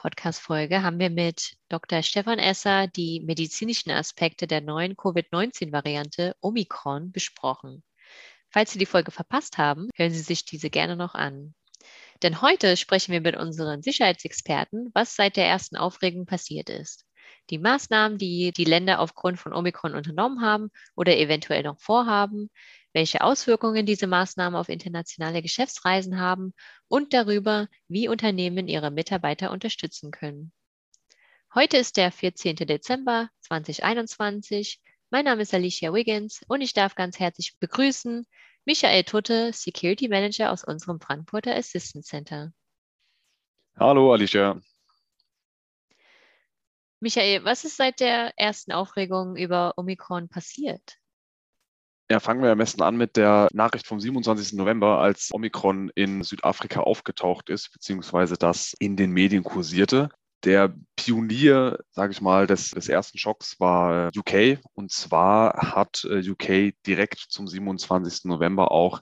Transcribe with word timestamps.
Podcast-Folge 0.00 0.82
haben 0.82 0.98
wir 0.98 1.10
mit 1.10 1.58
Dr. 1.68 2.02
Stefan 2.02 2.38
Esser 2.38 2.86
die 2.86 3.20
medizinischen 3.20 3.90
Aspekte 3.90 4.46
der 4.46 4.62
neuen 4.62 4.96
Covid-19-Variante 4.96 6.34
Omikron 6.40 7.12
besprochen. 7.12 7.82
Falls 8.48 8.72
Sie 8.72 8.78
die 8.78 8.86
Folge 8.86 9.10
verpasst 9.10 9.58
haben, 9.58 9.90
hören 9.94 10.10
Sie 10.10 10.20
sich 10.20 10.46
diese 10.46 10.70
gerne 10.70 10.96
noch 10.96 11.14
an. 11.14 11.54
Denn 12.22 12.40
heute 12.40 12.78
sprechen 12.78 13.12
wir 13.12 13.20
mit 13.20 13.36
unseren 13.36 13.82
Sicherheitsexperten, 13.82 14.90
was 14.94 15.16
seit 15.16 15.36
der 15.36 15.46
ersten 15.46 15.76
Aufregung 15.76 16.24
passiert 16.24 16.70
ist. 16.70 17.04
Die 17.50 17.58
Maßnahmen, 17.58 18.16
die 18.16 18.52
die 18.52 18.64
Länder 18.64 19.00
aufgrund 19.00 19.38
von 19.38 19.52
Omikron 19.52 19.94
unternommen 19.94 20.40
haben 20.40 20.70
oder 20.94 21.16
eventuell 21.16 21.64
noch 21.64 21.80
vorhaben, 21.80 22.48
welche 22.92 23.22
Auswirkungen 23.22 23.86
diese 23.86 24.06
Maßnahmen 24.06 24.58
auf 24.58 24.68
internationale 24.68 25.42
Geschäftsreisen 25.42 26.20
haben 26.20 26.54
und 26.88 27.12
darüber, 27.12 27.68
wie 27.88 28.08
Unternehmen 28.08 28.68
ihre 28.68 28.90
Mitarbeiter 28.90 29.50
unterstützen 29.50 30.12
können. 30.12 30.52
Heute 31.52 31.76
ist 31.76 31.96
der 31.96 32.12
14. 32.12 32.54
Dezember 32.54 33.28
2021. 33.40 34.80
Mein 35.10 35.24
Name 35.24 35.42
ist 35.42 35.52
Alicia 35.52 35.92
Wiggins 35.92 36.42
und 36.46 36.60
ich 36.60 36.72
darf 36.72 36.94
ganz 36.94 37.18
herzlich 37.18 37.58
begrüßen 37.58 38.24
Michael 38.64 39.02
Tutte, 39.02 39.52
Security 39.52 40.06
Manager 40.06 40.52
aus 40.52 40.62
unserem 40.62 41.00
Frankfurter 41.00 41.56
Assistance 41.56 42.08
Center. 42.08 42.52
Hallo 43.76 44.12
Alicia. 44.12 44.60
Michael, 47.00 47.44
was 47.44 47.64
ist 47.64 47.78
seit 47.78 48.00
der 48.00 48.38
ersten 48.38 48.72
Aufregung 48.72 49.34
über 49.36 49.72
Omikron 49.76 50.28
passiert? 50.28 50.98
Ja, 52.10 52.20
fangen 52.20 52.42
wir 52.42 52.50
am 52.50 52.58
besten 52.58 52.82
an 52.82 52.96
mit 52.96 53.16
der 53.16 53.48
Nachricht 53.52 53.86
vom 53.86 54.00
27. 54.00 54.54
November, 54.54 54.98
als 54.98 55.30
Omikron 55.32 55.90
in 55.94 56.22
Südafrika 56.22 56.80
aufgetaucht 56.80 57.48
ist, 57.48 57.72
beziehungsweise 57.72 58.34
das 58.34 58.74
in 58.78 58.96
den 58.96 59.12
Medien 59.12 59.44
kursierte. 59.44 60.10
Der 60.44 60.74
Pionier, 60.96 61.78
sage 61.90 62.12
ich 62.12 62.20
mal, 62.20 62.46
des, 62.46 62.70
des 62.70 62.88
ersten 62.88 63.16
Schocks 63.16 63.60
war 63.60 64.08
äh, 64.08 64.18
UK. 64.18 64.58
Und 64.74 64.90
zwar 64.90 65.74
hat 65.74 66.04
äh, 66.04 66.28
UK 66.28 66.74
direkt 66.84 67.18
zum 67.28 67.46
27. 67.46 68.24
November 68.24 68.72
auch 68.72 69.00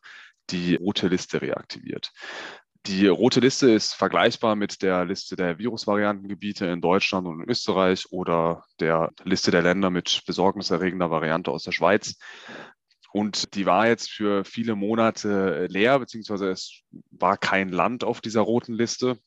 die 0.51 0.77
rote 0.77 1.09
Liste 1.09 1.41
reaktiviert. 1.41 2.13
Die 2.87 3.07
rote 3.07 3.41
Liste 3.41 3.71
ist 3.71 3.95
vergleichbar 3.95 4.57
mit 4.57 4.83
der 4.83 5.05
Liste 5.05 5.37
der 5.37 5.59
Virusvariantengebiete 5.59 6.67
in 6.67 6.81
Deutschland 6.81 7.27
und 7.27 7.43
in 7.43 7.51
Österreich 7.51 8.07
oder 8.11 8.65
der 8.81 9.11
Liste 9.25 9.51
der 9.51 9.63
Länder 9.63 9.91
mit 9.91 10.23
besorgniserregender 10.27 11.11
Variante 11.11 11.51
aus 11.51 11.65
der 11.65 11.73
Schweiz. 11.73 12.17
Und 13.13 13.55
die 13.55 13.67
war 13.67 13.89
jetzt 13.89 14.11
für 14.11 14.45
viele 14.45 14.75
Monate 14.75 15.67
leer, 15.69 15.99
beziehungsweise 15.99 16.51
es 16.51 16.83
war 17.11 17.37
kein 17.37 17.71
Land 17.71 18.05
auf 18.05 18.21
dieser 18.21 18.43
roten 18.43 18.75
Liste. 18.75 19.19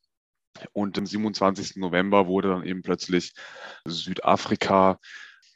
Und 0.73 0.97
am 0.97 1.05
27. 1.05 1.77
November 1.77 2.27
wurde 2.27 2.49
dann 2.49 2.63
eben 2.63 2.81
plötzlich 2.81 3.33
Südafrika, 3.85 4.99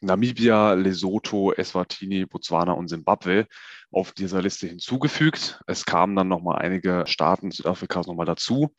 Namibia, 0.01 0.73
Lesotho, 0.73 1.53
Eswatini, 1.53 2.25
Botswana 2.25 2.73
und 2.73 2.87
Simbabwe 2.87 3.47
auf 3.95 4.11
dieser 4.11 4.41
Liste 4.41 4.67
hinzugefügt. 4.67 5.61
Es 5.67 5.85
kamen 5.85 6.15
dann 6.15 6.27
nochmal 6.27 6.59
einige 6.59 7.05
Staaten 7.07 7.51
Südafrikas 7.51 8.07
nochmal 8.07 8.25
dazu. 8.25 8.75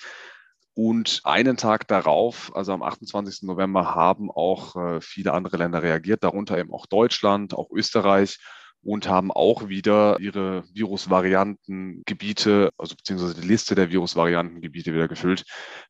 Und 0.75 1.23
einen 1.25 1.57
Tag 1.57 1.89
darauf, 1.89 2.55
also 2.55 2.75
am 2.75 2.83
28. 2.83 3.45
November, 3.45 3.95
haben 3.95 4.31
auch 4.31 4.77
äh, 4.77 5.01
viele 5.01 5.33
andere 5.33 5.57
Länder 5.57 5.83
reagiert, 5.83 6.23
darunter 6.23 6.59
eben 6.59 6.71
auch 6.71 6.85
Deutschland, 6.85 7.55
auch 7.55 7.71
Österreich 7.71 8.39
und 8.83 9.09
haben 9.09 9.33
auch 9.33 9.69
wieder 9.69 10.21
ihre 10.21 10.65
Virusvariantengebiete, 10.75 12.71
also 12.77 12.95
beziehungsweise 12.95 13.41
die 13.41 13.49
Liste 13.49 13.75
der 13.75 13.91
Virusvariantengebiete 13.91 14.93
wieder 14.93 15.09
gefüllt 15.09 15.45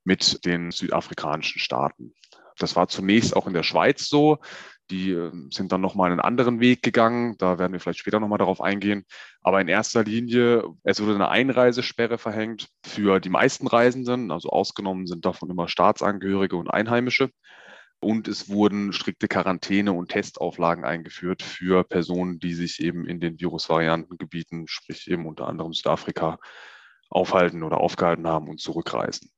mit 0.05 0.45
den 0.45 0.71
südafrikanischen 0.71 1.59
Staaten. 1.59 2.15
Das 2.59 2.77
war 2.77 2.87
zunächst 2.87 3.35
auch 3.35 3.49
in 3.49 3.55
der 3.55 3.65
Schweiz 3.65 4.09
so. 4.09 4.39
Die 4.91 5.11
ähm, 5.11 5.51
sind 5.53 5.73
dann 5.73 5.81
nochmal 5.81 6.11
einen 6.11 6.21
anderen 6.21 6.61
Weg 6.61 6.83
gegangen. 6.83 7.37
Da 7.39 7.59
werden 7.59 7.73
wir 7.73 7.81
vielleicht 7.81 7.99
später 7.99 8.21
nochmal 8.21 8.39
darauf 8.39 8.61
eingehen. 8.61 9.05
Aber 9.43 9.61
in 9.61 9.69
erster 9.69 10.05
Linie, 10.05 10.65
es 10.85 11.01
wurde 11.03 11.15
eine 11.15 11.29
Einreisesperre 11.29 12.19
verhängt 12.19 12.69
für 12.85 13.21
die 13.21 13.29
meisten 13.29 13.67
Reisenden. 13.67 14.31
Also 14.31 14.51
ausgenommen 14.51 15.07
sind 15.07 15.25
davon 15.25 15.51
immer 15.51 15.69
Staatsangehörige 15.69 16.57
und 16.57 16.69
Einheimische. 16.69 17.31
Und 18.01 18.29
es 18.29 18.49
wurden 18.49 18.93
strikte 18.93 19.27
Quarantäne- 19.27 19.93
und 19.93 20.11
Testauflagen 20.11 20.85
eingeführt 20.85 21.43
für 21.43 21.83
Personen, 21.83 22.39
die 22.39 22.55
sich 22.55 22.81
eben 22.81 23.07
in 23.07 23.21
den 23.21 23.41
Virusvariantengebieten, 23.41 24.69
sprich 24.69 25.11
eben 25.11 25.27
unter 25.27 25.49
anderem 25.49 25.73
Südafrika, 25.73 26.39
aufhalten 27.09 27.63
oder 27.63 27.79
aufgehalten 27.79 28.27
haben 28.27 28.49
und 28.49 28.61
zurückreisen. 28.61 29.31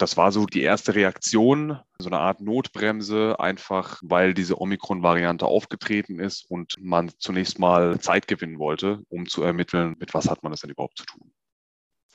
Das 0.00 0.16
war 0.16 0.32
so 0.32 0.46
die 0.46 0.62
erste 0.62 0.94
Reaktion, 0.94 1.78
so 1.98 2.08
eine 2.08 2.20
Art 2.20 2.40
Notbremse, 2.40 3.38
einfach 3.38 4.00
weil 4.02 4.32
diese 4.32 4.58
Omikron-Variante 4.58 5.44
aufgetreten 5.44 6.18
ist 6.20 6.46
und 6.48 6.72
man 6.80 7.10
zunächst 7.18 7.58
mal 7.58 8.00
Zeit 8.00 8.26
gewinnen 8.26 8.58
wollte, 8.58 9.02
um 9.10 9.26
zu 9.26 9.42
ermitteln, 9.42 9.96
mit 9.98 10.14
was 10.14 10.30
hat 10.30 10.42
man 10.42 10.52
das 10.52 10.62
denn 10.62 10.70
überhaupt 10.70 10.96
zu 10.96 11.04
tun 11.04 11.30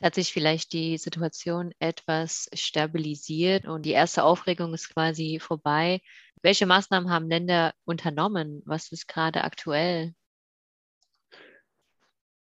hat 0.01 0.13
sich 0.15 0.33
vielleicht 0.33 0.73
die 0.73 0.97
Situation 0.97 1.71
etwas 1.79 2.49
stabilisiert 2.53 3.65
und 3.65 3.85
die 3.85 3.91
erste 3.91 4.23
Aufregung 4.23 4.73
ist 4.73 4.93
quasi 4.93 5.39
vorbei. 5.39 6.01
Welche 6.41 6.65
Maßnahmen 6.65 7.09
haben 7.09 7.29
Länder 7.29 7.73
unternommen? 7.85 8.61
Was 8.65 8.91
ist 8.91 9.07
gerade 9.07 9.45
aktuell? 9.45 10.13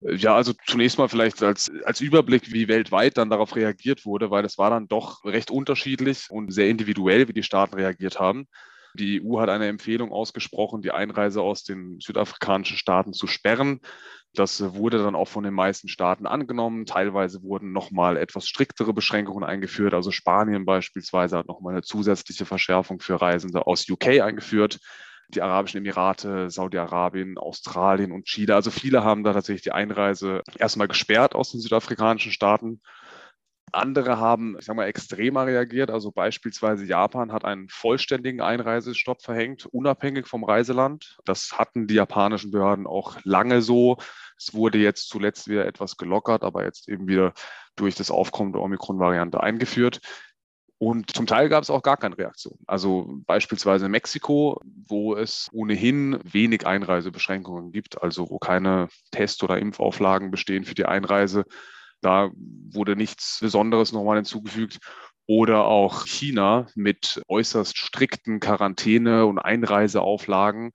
Ja, 0.01 0.37
also 0.37 0.53
zunächst 0.67 0.97
mal 0.99 1.09
vielleicht 1.09 1.43
als, 1.43 1.71
als 1.85 2.01
Überblick, 2.01 2.53
wie 2.53 2.69
weltweit 2.69 3.17
dann 3.19 3.31
darauf 3.31 3.57
reagiert 3.57 4.07
wurde, 4.07 4.31
weil 4.31 4.45
es 4.45 4.57
war 4.57 4.71
dann 4.71 4.87
doch 4.87 5.25
recht 5.25 5.51
unterschiedlich 5.51 6.27
und 6.31 6.53
sehr 6.53 6.69
individuell, 6.69 7.27
wie 7.27 7.33
die 7.33 7.43
Staaten 7.43 7.75
reagiert 7.75 8.21
haben. 8.21 8.47
Die 8.95 9.21
EU 9.21 9.41
hat 9.41 9.49
eine 9.49 9.67
Empfehlung 9.67 10.13
ausgesprochen, 10.13 10.83
die 10.83 10.93
Einreise 10.93 11.43
aus 11.43 11.65
den 11.65 11.99
südafrikanischen 12.01 12.77
Staaten 12.77 13.13
zu 13.13 13.27
sperren. 13.27 13.81
Das 14.35 14.63
wurde 14.75 14.99
dann 14.99 15.17
auch 15.17 15.29
von 15.29 15.43
den 15.43 15.55
meisten 15.55 15.89
Staaten 15.89 16.27
angenommen. 16.27 16.87
Teilweise 16.87 17.43
wurden 17.43 17.73
nochmal 17.73 18.17
etwas 18.17 18.47
striktere 18.47 18.93
Beschränkungen 18.93 19.43
eingeführt. 19.43 19.95
Also 19.95 20.13
Spanien 20.13 20.65
beispielsweise 20.65 21.39
hat 21.39 21.49
nochmal 21.49 21.73
eine 21.75 21.83
zusätzliche 21.83 22.45
Verschärfung 22.45 23.01
für 23.01 23.21
Reisende 23.21 23.67
aus 23.67 23.89
UK 23.89 24.21
eingeführt. 24.21 24.79
Die 25.29 25.43
Arabischen 25.43 25.79
Emirate, 25.79 26.51
Saudi-Arabien, 26.51 27.37
Australien 27.37 28.13
und 28.13 28.25
Chile. 28.25 28.55
Also 28.55 28.71
viele 28.71 29.05
haben 29.05 29.25
da 29.25 29.33
tatsächlich 29.33 29.63
die 29.63 29.73
Einreise 29.73 30.43
erstmal 30.59 30.89
gesperrt 30.89 31.35
aus 31.35 31.51
den 31.51 31.61
südafrikanischen 31.61 32.33
Staaten. 32.33 32.81
Andere 33.73 34.19
haben, 34.19 34.57
ich 34.59 34.65
sage 34.65 34.77
mal, 34.77 34.87
extremer 34.87 35.47
reagiert. 35.47 35.91
Also 35.91 36.11
beispielsweise 36.11 36.85
Japan 36.85 37.33
hat 37.33 37.45
einen 37.45 37.69
vollständigen 37.69 38.41
Einreisestopp 38.41 39.23
verhängt, 39.23 39.67
unabhängig 39.67 40.27
vom 40.27 40.45
Reiseland. 40.45 41.19
Das 41.25 41.59
hatten 41.59 41.87
die 41.87 41.95
japanischen 41.95 42.51
Behörden 42.51 42.87
auch 42.87 43.19
lange 43.25 43.63
so. 43.63 43.99
Es 44.39 44.55
wurde 44.55 44.79
jetzt 44.79 45.09
zuletzt 45.09 45.49
wieder 45.49 45.67
etwas 45.67 45.97
gelockert, 45.97 46.43
aber 46.43 46.65
jetzt 46.65 46.89
eben 46.89 47.09
wieder 47.09 47.35
durch 47.77 47.95
das 47.95 48.11
Aufkommen 48.11 48.53
der 48.53 48.63
Omikron-Variante 48.63 49.41
eingeführt. 49.41 50.01
Und 50.79 51.15
zum 51.15 51.27
Teil 51.27 51.49
gab 51.49 51.65
es 51.65 51.71
auch 51.71 51.83
gar 51.83 51.97
keine 51.97 52.17
Reaktion. 52.17 52.57
Also 52.67 53.21
beispielsweise 53.27 53.89
Mexiko, 53.89 54.61
wo 54.87 55.17
es 55.17 55.49
ohnehin 55.53 56.19
wenig 56.23 56.67
Einreisebeschränkungen 56.67 57.73
gibt, 57.73 58.01
also 58.01 58.31
wo 58.31 58.39
keine 58.39 58.89
Test- 59.11 59.43
oder 59.43 59.59
Impfauflagen 59.59 60.31
bestehen 60.31 60.65
für 60.65 60.75
die 60.75 60.87
Einreise 60.87 61.45
da 62.01 62.31
wurde 62.35 62.97
nichts 62.97 63.39
Besonderes 63.41 63.93
nochmal 63.93 64.17
hinzugefügt. 64.17 64.79
Oder 65.27 65.65
auch 65.65 66.07
China 66.07 66.69
mit 66.75 67.21
äußerst 67.29 67.77
strikten 67.77 68.41
Quarantäne- 68.41 69.27
und 69.27 69.39
Einreiseauflagen 69.39 70.73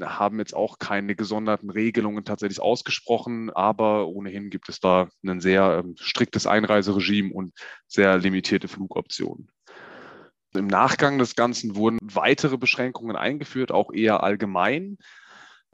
haben 0.00 0.38
jetzt 0.38 0.54
auch 0.54 0.78
keine 0.78 1.14
gesonderten 1.14 1.70
Regelungen 1.70 2.24
tatsächlich 2.24 2.60
ausgesprochen, 2.60 3.50
aber 3.50 4.08
ohnehin 4.08 4.50
gibt 4.50 4.68
es 4.68 4.80
da 4.80 5.08
ein 5.24 5.40
sehr 5.40 5.82
ähm, 5.84 5.94
striktes 5.98 6.46
Einreiseregime 6.46 7.32
und 7.32 7.52
sehr 7.86 8.18
limitierte 8.18 8.68
Flugoptionen. 8.68 9.50
Im 10.54 10.66
Nachgang 10.66 11.18
des 11.18 11.34
Ganzen 11.34 11.76
wurden 11.76 11.98
weitere 12.02 12.56
Beschränkungen 12.56 13.16
eingeführt, 13.16 13.72
auch 13.72 13.92
eher 13.92 14.22
allgemein. 14.22 14.98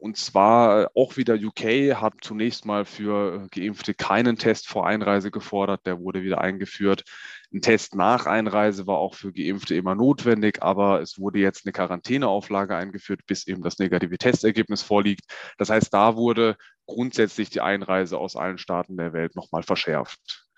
Und 0.03 0.17
zwar 0.17 0.91
auch 0.95 1.15
wieder 1.15 1.35
UK 1.35 1.95
hat 1.95 2.15
zunächst 2.19 2.65
mal 2.65 2.83
für 2.83 3.47
Geimpfte 3.51 3.93
keinen 3.93 4.35
Test 4.35 4.67
vor 4.67 4.85
Einreise 4.85 5.31
gefordert. 5.31 5.85
Der 5.85 5.97
wurde 6.01 6.23
wieder 6.23 6.41
eingeführt. 6.41 7.05
Ein 7.53 7.61
Test 7.61 7.95
nach 7.95 8.25
Einreise 8.25 8.85
war 8.85 8.97
auch 8.97 9.15
für 9.15 9.31
Geimpfte 9.31 9.75
immer 9.75 9.95
notwendig, 9.95 10.61
aber 10.61 10.99
es 10.99 11.19
wurde 11.19 11.39
jetzt 11.39 11.65
eine 11.65 11.71
Quarantäneauflage 11.71 12.75
eingeführt, 12.75 13.21
bis 13.27 13.47
eben 13.47 13.61
das 13.63 13.79
negative 13.79 14.17
Testergebnis 14.17 14.81
vorliegt. 14.81 15.23
Das 15.57 15.69
heißt, 15.69 15.93
da 15.93 16.17
wurde 16.17 16.57
grundsätzlich 16.85 17.49
die 17.49 17.61
Einreise 17.61 18.17
aus 18.17 18.35
allen 18.35 18.57
Staaten 18.57 18.97
der 18.97 19.13
Welt 19.13 19.37
nochmal 19.37 19.63
verschärft. 19.63 20.49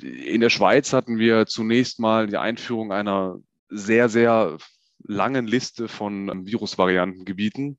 In 0.00 0.40
der 0.40 0.50
Schweiz 0.50 0.92
hatten 0.92 1.18
wir 1.18 1.46
zunächst 1.46 1.98
mal 1.98 2.28
die 2.28 2.36
Einführung 2.36 2.92
einer 2.92 3.38
sehr, 3.68 4.08
sehr 4.08 4.58
langen 5.02 5.48
Liste 5.48 5.88
von 5.88 6.46
Virusvariantengebieten. 6.46 7.78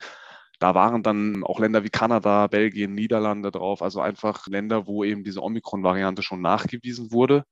Da 0.64 0.76
waren 0.76 1.04
dann 1.04 1.44
auch 1.44 1.60
Länder 1.60 1.84
wie 1.84 1.90
Kanada, 1.90 2.48
Belgien, 2.48 2.96
Niederlande 2.96 3.52
drauf, 3.52 3.82
also 3.82 4.00
einfach 4.00 4.48
Länder, 4.48 4.88
wo 4.88 5.04
eben 5.04 5.26
diese 5.26 5.44
Omikron-Variante 5.44 6.24
schon 6.24 6.40
nachgewiesen 6.40 7.12
wurde, 7.12 7.44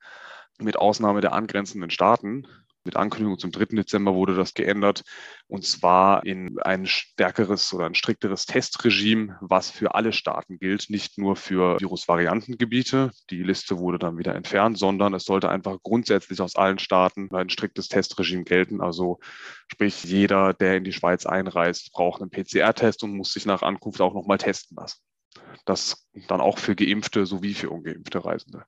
mit 0.60 0.78
Ausnahme 0.78 1.20
der 1.20 1.34
angrenzenden 1.34 1.90
Staaten. 1.90 2.48
Mit 2.84 2.96
Ankündigung 2.96 3.38
zum 3.38 3.52
3. 3.52 3.76
Dezember 3.76 4.16
wurde 4.16 4.36
das 4.36 4.56
geändert 4.56 5.04
und 5.48 5.64
zwar 5.64 6.26
in 6.26 6.60
ein 6.62 6.88
stärkeres 6.88 7.72
oder 7.74 7.86
ein 7.86 7.94
strikteres 7.94 8.48
Testregime, 8.48 9.38
was 9.40 9.70
für 9.70 9.94
alle 9.94 10.14
Staaten 10.14 10.58
gilt, 10.58 10.90
nicht 10.90 11.20
nur 11.20 11.36
für 11.36 11.80
Virusvariantengebiete. 11.80 13.12
Die 13.30 13.44
Liste 13.44 13.78
wurde 13.78 14.00
dann 14.00 14.18
wieder 14.18 14.34
entfernt, 14.34 14.80
sondern 14.80 15.14
es 15.14 15.26
sollte 15.26 15.50
einfach 15.50 15.78
grundsätzlich 15.84 16.42
aus 16.42 16.56
allen 16.56 16.80
Staaten 16.80 17.30
ein 17.36 17.50
striktes 17.50 17.88
Testregime 17.88 18.46
gelten. 18.46 18.82
Also 18.82 19.20
sprich, 19.68 20.04
jeder, 20.04 20.54
der 20.54 20.78
in 20.78 20.84
die 20.84 20.94
Schweiz 20.94 21.28
einreist, 21.28 21.92
braucht 21.94 22.22
einen 22.22 22.32
PCR-Test 22.32 23.04
und 23.04 23.16
muss 23.16 23.32
sich 23.34 23.46
nach 23.46 23.62
Ankunft 23.62 24.02
auch 24.02 24.16
nochmal 24.16 24.40
testen 24.40 24.76
lassen. 24.80 25.02
Das 25.66 26.08
dann 26.28 26.42
auch 26.42 26.58
für 26.58 26.76
Geimpfte 26.76 27.26
sowie 27.26 27.54
für 27.54 27.70
ungeimpfte 27.70 28.26
Reisende. 28.26 28.66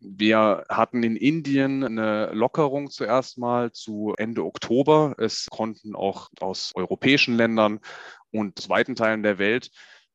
Wir 0.00 0.64
hatten 0.68 1.02
in 1.02 1.16
Indien 1.16 1.82
eine 1.82 2.30
Lockerung 2.32 2.90
zuerst 2.90 3.36
mal 3.38 3.72
zu 3.72 4.14
Ende 4.16 4.44
Oktober. 4.44 5.14
Es 5.18 5.46
konnten 5.50 5.96
auch 5.96 6.28
aus 6.40 6.72
europäischen 6.74 7.36
Ländern 7.36 7.80
und 8.30 8.68
weiten 8.68 8.94
Teilen 8.94 9.22
der 9.22 9.38
Welt 9.38 9.70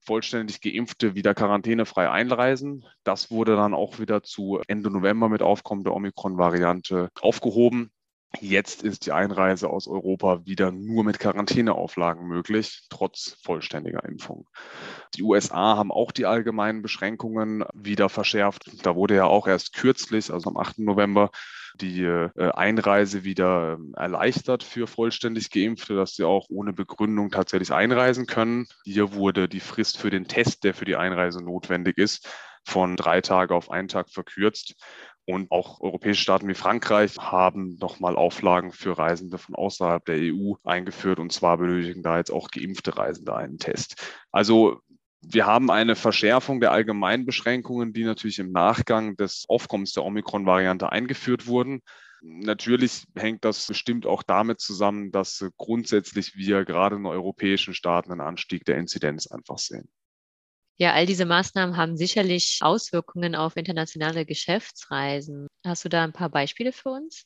vollständig 0.06 0.62
Geimpfte 0.62 1.16
wieder 1.16 1.34
quarantänefrei 1.34 2.10
einreisen. 2.10 2.86
Das 3.04 3.32
wurde 3.32 3.56
dann 3.56 3.74
auch 3.74 4.00
wieder 4.00 4.24
zu 4.24 4.62
Ende 4.68 4.90
November 4.90 5.30
mit 5.30 5.42
Aufkommen 5.42 5.84
der 5.84 5.94
Omikron-Variante 5.94 7.10
aufgehoben. 7.22 7.92
Jetzt 8.40 8.84
ist 8.84 9.06
die 9.06 9.12
Einreise 9.12 9.70
aus 9.70 9.88
Europa 9.88 10.46
wieder 10.46 10.72
nur 10.72 11.04
mit 11.04 11.20
Quarantäneauflagen 11.20 12.28
möglich, 12.28 12.86
trotz 12.90 13.38
vollständiger 13.44 14.04
Impfung. 14.06 14.48
Die 15.16 15.24
USA 15.24 15.78
haben 15.78 15.92
auch 15.92 16.12
die 16.12 16.26
allgemeinen 16.26 16.82
Beschränkungen 16.82 17.64
wieder 17.74 18.10
verschärft. 18.10 18.86
Da 18.86 18.96
wurde 18.96 19.16
ja 19.16 19.26
auch 19.26 19.48
erst 19.48 19.74
kürzlich, 19.74 20.32
also 20.32 20.50
am 20.50 20.58
8. 20.58 20.80
November, 20.80 21.30
die 21.76 22.04
äh, 22.04 22.30
Einreise 22.36 23.24
wieder 23.24 23.74
ähm, 23.74 23.94
erleichtert 23.96 24.64
für 24.64 24.88
vollständig 24.88 25.50
Geimpfte, 25.50 25.96
dass 25.96 26.16
sie 26.16 26.24
auch 26.24 26.48
ohne 26.50 26.74
Begründung 26.74 27.32
tatsächlich 27.32 27.72
einreisen 27.72 28.28
können. 28.28 28.68
Hier 28.84 29.14
wurde 29.14 29.48
die 29.48 29.60
Frist 29.60 29.98
für 29.98 30.10
den 30.10 30.28
Test, 30.28 30.64
der 30.64 30.74
für 30.74 30.86
die 30.86 30.96
Einreise 30.96 31.44
notwendig 31.44 31.98
ist, 31.98 32.28
von 32.66 32.96
drei 32.96 33.22
Tage 33.22 33.56
auf 33.56 33.72
einen 33.72 33.88
Tag 33.88 34.10
verkürzt. 34.10 34.76
Und 35.26 35.52
auch 35.52 35.80
europäische 35.80 36.22
Staaten 36.22 36.50
wie 36.50 36.54
Frankreich 36.54 37.18
haben 37.18 37.78
nochmal 37.80 38.18
Auflagen 38.18 38.74
für 38.74 38.98
Reisende 38.98 39.38
von 39.38 39.56
außerhalb 39.56 40.04
der 40.04 40.18
EU 40.18 40.56
eingeführt. 40.64 41.20
Und 41.20 41.32
zwar 41.32 41.58
benötigen 41.58 42.04
da 42.04 42.18
jetzt 42.18 42.32
auch 42.32 42.50
geimpfte 42.50 42.98
Reisende 42.98 43.34
einen 43.34 43.58
Test. 43.58 43.96
Also 44.32 44.82
wir 45.22 45.46
haben 45.46 45.72
eine 45.72 45.96
Verschärfung 45.96 46.60
der 46.60 46.74
Allgemeinbeschränkungen, 46.74 47.94
die 47.94 48.04
natürlich 48.04 48.40
im 48.40 48.52
Nachgang 48.52 49.16
des 49.16 49.46
Aufkommens 49.48 49.94
der 49.94 50.04
Omikron-Variante 50.04 50.92
eingeführt 50.92 51.48
wurden. 51.48 51.82
Natürlich 52.22 53.06
hängt 53.16 53.46
das 53.46 53.66
bestimmt 53.68 54.06
auch 54.06 54.24
damit 54.24 54.60
zusammen, 54.60 55.12
dass 55.12 55.46
grundsätzlich 55.58 56.36
wir 56.36 56.66
gerade 56.66 56.98
in 56.98 57.06
europäischen 57.06 57.74
Staaten 57.74 58.12
einen 58.12 58.22
Anstieg 58.22 58.66
der 58.66 58.78
Inzidenz 58.78 59.28
einfach 59.28 59.58
sehen. 59.58 59.88
Ja, 60.78 60.94
all 60.94 61.06
diese 61.06 61.26
Maßnahmen 61.26 61.78
haben 61.78 61.98
sicherlich 61.98 62.60
Auswirkungen 62.62 63.36
auf 63.36 63.56
internationale 63.58 64.26
Geschäftsreisen. 64.26 65.48
Hast 65.66 65.86
du 65.86 65.90
da 65.90 66.04
ein 66.04 66.14
paar 66.14 66.30
Beispiele 66.30 66.72
für 66.72 66.90
uns? 66.90 67.26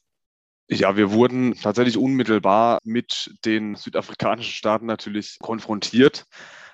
Ja, 0.69 0.97
wir 0.97 1.11
wurden 1.11 1.55
tatsächlich 1.55 1.97
unmittelbar 1.97 2.79
mit 2.83 3.33
den 3.45 3.75
südafrikanischen 3.75 4.51
Staaten 4.51 4.85
natürlich 4.85 5.37
konfrontiert. 5.39 6.25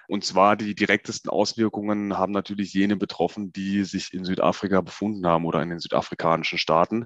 Und 0.08 0.25
zwar 0.25 0.58
die 0.58 0.75
direktesten 0.75 1.30
Auswirkungen 1.30 2.18
haben 2.18 2.34
natürlich 2.34 2.74
jene 2.74 2.98
betroffen, 2.98 3.54
die 3.54 3.84
sich 3.84 4.12
in 4.14 4.25
Südafrika 4.25 4.81
befunden 4.81 5.25
haben 5.28 5.46
oder 5.46 5.62
in 5.62 5.70
den 5.70 5.80
südafrikanischen 5.80 6.58
Staaten. 6.58 7.06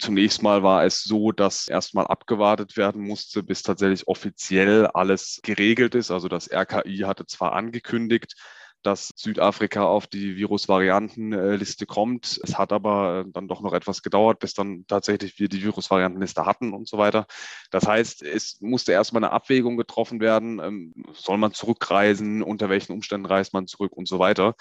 Zunächst 0.00 0.42
mal 0.42 0.62
war 0.62 0.84
es 0.84 1.02
so, 1.04 1.32
dass 1.32 1.68
erstmal 1.68 2.06
abgewartet 2.06 2.76
werden 2.76 3.02
musste, 3.06 3.42
bis 3.42 3.62
tatsächlich 3.62 4.08
offiziell 4.08 4.86
alles 4.86 5.38
geregelt 5.42 5.94
ist. 5.94 6.10
Also 6.10 6.28
das 6.28 6.48
RKI 6.50 7.00
hatte 7.00 7.26
zwar 7.26 7.52
angekündigt, 7.52 8.34
dass 8.82 9.10
Südafrika 9.16 9.84
auf 9.84 10.06
die 10.06 10.36
Virusvariantenliste 10.36 11.86
kommt. 11.86 12.40
Es 12.42 12.58
hat 12.58 12.72
aber 12.72 13.24
dann 13.28 13.48
doch 13.48 13.60
noch 13.60 13.72
etwas 13.72 14.02
gedauert, 14.02 14.38
bis 14.38 14.54
dann 14.54 14.84
tatsächlich 14.86 15.38
wir 15.38 15.48
die 15.48 15.62
Virusvariantenliste 15.62 16.46
hatten 16.46 16.72
und 16.72 16.88
so 16.88 16.98
weiter. 16.98 17.26
Das 17.70 17.86
heißt, 17.86 18.22
es 18.22 18.60
musste 18.60 18.92
erstmal 18.92 19.24
eine 19.24 19.32
Abwägung 19.32 19.76
getroffen 19.76 20.20
werden. 20.20 20.58
Ähm, 20.60 20.92
soll 21.14 21.38
man 21.38 21.52
zurückreisen? 21.52 22.42
Unter 22.42 22.68
welchen 22.68 22.92
Umständen 22.92 23.26
reist 23.26 23.52
man 23.52 23.66
zurück 23.66 23.92
und 23.92 24.08
so 24.08 24.18
weiter? 24.18 24.54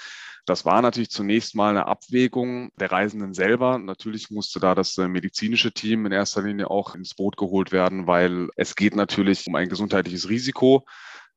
Das 0.46 0.66
war 0.66 0.82
natürlich 0.82 1.12
zunächst 1.12 1.56
mal 1.56 1.70
eine 1.70 1.86
Abwägung 1.86 2.72
der 2.80 2.92
Reisenden 2.92 3.34
selber. 3.34 3.78
Natürlich 3.78 4.32
musste 4.32 4.60
da 4.60 4.74
das 4.74 4.98
äh, 4.98 5.08
medizinische 5.08 5.72
Team 5.72 6.06
in 6.06 6.12
erster 6.12 6.42
Linie 6.42 6.70
auch 6.70 6.96
ins 6.96 7.14
Boot 7.14 7.38
geholt 7.38 7.72
werden, 7.72 8.08
weil 8.08 8.50
es 8.56 8.76
geht 8.76 8.96
natürlich 8.96 9.46
um 9.48 9.56
ein 9.56 9.70
gesundheitliches 9.70 10.30
Risiko 10.30 10.86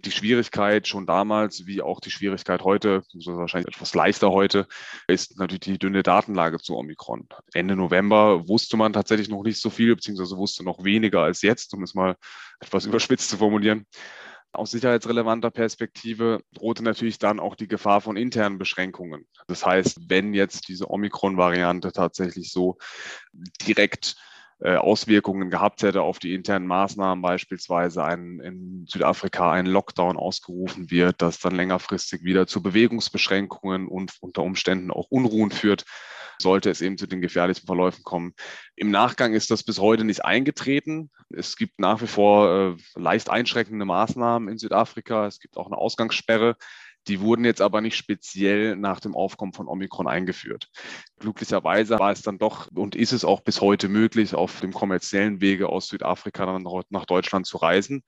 die 0.04 0.12
Schwierigkeit 0.12 0.86
schon 0.86 1.06
damals, 1.06 1.66
wie 1.66 1.82
auch 1.82 2.00
die 2.00 2.10
Schwierigkeit 2.10 2.62
heute, 2.62 3.02
wahrscheinlich 3.24 3.74
etwas 3.74 3.94
leichter 3.94 4.30
heute, 4.30 4.66
ist 5.06 5.38
natürlich 5.38 5.60
die 5.60 5.78
dünne 5.78 6.02
Datenlage 6.02 6.58
zu 6.58 6.76
Omikron. 6.76 7.28
Ende 7.52 7.76
November 7.76 8.48
wusste 8.48 8.76
man 8.76 8.92
tatsächlich 8.92 9.28
noch 9.28 9.42
nicht 9.42 9.60
so 9.60 9.70
viel, 9.70 9.94
beziehungsweise 9.94 10.36
wusste 10.36 10.64
noch 10.64 10.84
weniger 10.84 11.22
als 11.22 11.42
jetzt, 11.42 11.74
um 11.74 11.82
es 11.82 11.94
mal 11.94 12.16
etwas 12.60 12.86
überspitzt 12.86 13.30
zu 13.30 13.36
formulieren. 13.38 13.86
Aus 14.52 14.70
sicherheitsrelevanter 14.70 15.50
Perspektive 15.50 16.40
drohte 16.52 16.84
natürlich 16.84 17.18
dann 17.18 17.40
auch 17.40 17.56
die 17.56 17.66
Gefahr 17.66 18.00
von 18.00 18.16
internen 18.16 18.56
Beschränkungen. 18.58 19.26
Das 19.48 19.66
heißt, 19.66 20.08
wenn 20.08 20.32
jetzt 20.32 20.68
diese 20.68 20.90
Omikron-Variante 20.90 21.90
tatsächlich 21.90 22.52
so 22.52 22.78
direkt 23.66 24.14
Auswirkungen 24.70 25.50
gehabt 25.50 25.82
hätte 25.82 26.02
auf 26.02 26.18
die 26.18 26.34
internen 26.34 26.66
Maßnahmen, 26.66 27.20
beispielsweise 27.20 28.02
ein, 28.04 28.40
in 28.40 28.86
Südafrika 28.88 29.52
ein 29.52 29.66
Lockdown 29.66 30.16
ausgerufen 30.16 30.90
wird, 30.90 31.20
das 31.20 31.38
dann 31.38 31.54
längerfristig 31.54 32.24
wieder 32.24 32.46
zu 32.46 32.62
Bewegungsbeschränkungen 32.62 33.88
und 33.88 34.12
unter 34.20 34.42
Umständen 34.42 34.90
auch 34.90 35.06
Unruhen 35.10 35.50
führt, 35.50 35.84
sollte 36.38 36.70
es 36.70 36.80
eben 36.80 36.98
zu 36.98 37.06
den 37.06 37.20
gefährlichen 37.20 37.66
Verläufen 37.66 38.02
kommen. 38.04 38.34
Im 38.74 38.90
Nachgang 38.90 39.34
ist 39.34 39.50
das 39.50 39.62
bis 39.62 39.78
heute 39.78 40.04
nicht 40.04 40.24
eingetreten. 40.24 41.10
Es 41.30 41.56
gibt 41.56 41.78
nach 41.78 42.00
wie 42.00 42.06
vor 42.06 42.76
äh, 42.76 43.00
leicht 43.00 43.30
einschränkende 43.30 43.84
Maßnahmen 43.84 44.48
in 44.48 44.58
Südafrika. 44.58 45.26
Es 45.26 45.40
gibt 45.40 45.56
auch 45.56 45.66
eine 45.66 45.76
Ausgangssperre. 45.76 46.56
Die 47.06 47.20
wurden 47.20 47.44
jetzt 47.44 47.60
aber 47.60 47.80
nicht 47.80 47.96
speziell 47.96 48.76
nach 48.76 49.00
dem 49.00 49.14
Aufkommen 49.14 49.52
von 49.52 49.68
Omikron 49.68 50.08
eingeführt. 50.08 50.70
Glücklicherweise 51.18 51.98
war 51.98 52.12
es 52.12 52.22
dann 52.22 52.38
doch 52.38 52.68
und 52.74 52.96
ist 52.96 53.12
es 53.12 53.24
auch 53.24 53.40
bis 53.40 53.60
heute 53.60 53.88
möglich, 53.88 54.34
auf 54.34 54.60
dem 54.60 54.72
kommerziellen 54.72 55.40
Wege 55.40 55.68
aus 55.68 55.88
Südafrika 55.88 56.46
dann 56.46 56.66
nach 56.90 57.04
Deutschland 57.04 57.46
zu 57.46 57.58
reisen. 57.58 58.02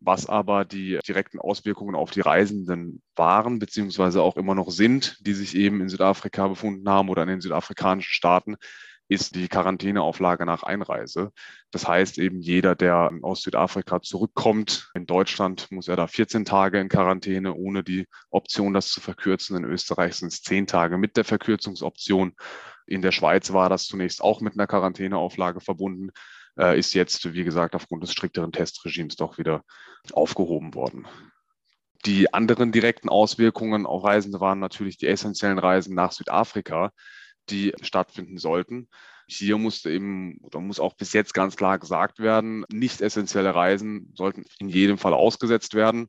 Was 0.00 0.26
aber 0.26 0.64
die 0.64 0.98
direkten 1.06 1.40
Auswirkungen 1.40 1.96
auf 1.96 2.12
die 2.12 2.20
Reisenden 2.20 3.02
waren, 3.16 3.58
beziehungsweise 3.58 4.22
auch 4.22 4.36
immer 4.36 4.54
noch 4.54 4.70
sind, 4.70 5.18
die 5.26 5.34
sich 5.34 5.56
eben 5.56 5.80
in 5.80 5.88
Südafrika 5.88 6.46
befunden 6.46 6.88
haben 6.88 7.08
oder 7.08 7.22
in 7.24 7.28
den 7.28 7.40
südafrikanischen 7.40 8.12
Staaten, 8.12 8.56
ist 9.08 9.34
die 9.34 9.48
Quarantäneauflage 9.48 10.44
nach 10.44 10.62
Einreise. 10.62 11.32
Das 11.70 11.88
heißt 11.88 12.18
eben, 12.18 12.40
jeder, 12.40 12.74
der 12.74 13.10
aus 13.22 13.42
Südafrika 13.42 14.02
zurückkommt, 14.02 14.90
in 14.94 15.06
Deutschland 15.06 15.70
muss 15.72 15.88
er 15.88 15.96
da 15.96 16.06
14 16.06 16.44
Tage 16.44 16.78
in 16.78 16.88
Quarantäne 16.90 17.54
ohne 17.54 17.82
die 17.82 18.06
Option, 18.30 18.74
das 18.74 18.88
zu 18.88 19.00
verkürzen. 19.00 19.56
In 19.56 19.64
Österreich 19.64 20.16
sind 20.16 20.32
es 20.32 20.42
10 20.42 20.66
Tage 20.66 20.98
mit 20.98 21.16
der 21.16 21.24
Verkürzungsoption. 21.24 22.34
In 22.86 23.02
der 23.02 23.12
Schweiz 23.12 23.52
war 23.52 23.70
das 23.70 23.86
zunächst 23.86 24.22
auch 24.22 24.40
mit 24.40 24.54
einer 24.54 24.66
Quarantäneauflage 24.66 25.60
verbunden, 25.60 26.10
äh, 26.58 26.78
ist 26.78 26.92
jetzt, 26.94 27.32
wie 27.32 27.44
gesagt, 27.44 27.74
aufgrund 27.74 28.02
des 28.02 28.12
strikteren 28.12 28.52
Testregimes 28.52 29.16
doch 29.16 29.38
wieder 29.38 29.64
aufgehoben 30.12 30.74
worden. 30.74 31.06
Die 32.04 32.32
anderen 32.32 32.72
direkten 32.72 33.08
Auswirkungen 33.08 33.86
auf 33.86 34.04
Reisende 34.04 34.40
waren 34.40 34.60
natürlich 34.60 34.98
die 34.98 35.06
essentiellen 35.06 35.58
Reisen 35.58 35.94
nach 35.94 36.12
Südafrika 36.12 36.92
die 37.50 37.72
stattfinden 37.82 38.38
sollten. 38.38 38.88
Hier 39.26 39.58
musste 39.58 39.90
eben 39.90 40.38
oder 40.42 40.60
muss 40.60 40.80
auch 40.80 40.94
bis 40.94 41.12
jetzt 41.12 41.34
ganz 41.34 41.56
klar 41.56 41.78
gesagt 41.78 42.18
werden, 42.18 42.64
nicht 42.70 43.02
essentielle 43.02 43.54
Reisen 43.54 44.12
sollten 44.16 44.44
in 44.58 44.68
jedem 44.68 44.96
Fall 44.96 45.12
ausgesetzt 45.12 45.74
werden. 45.74 46.08